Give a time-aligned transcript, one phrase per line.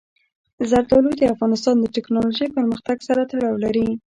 [0.69, 3.87] زردالو د افغانستان د تکنالوژۍ پرمختګ سره تړاو لري.